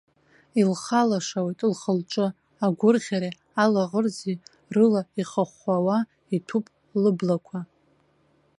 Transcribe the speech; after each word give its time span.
Илхалашауеит 0.61 1.59
лхы-лҿы, 1.71 2.27
агәырӷьеи 2.65 3.31
алаӷырӡи 3.63 4.33
рыла 4.75 5.01
ихыхәхәауа 5.19 5.97
иҭәуп 6.35 6.65
лыблақәа. 7.01 7.59